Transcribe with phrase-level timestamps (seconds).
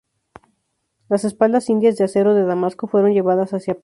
[1.09, 3.79] Las espadas indias de acero de Damasco fueron llevadas hacia Persia.